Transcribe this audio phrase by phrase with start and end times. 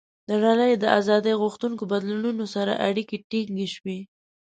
[0.29, 3.99] د نړۍ له آزادۍ غوښتونکو بدلونونو سره اړیکې ټینګې شوې.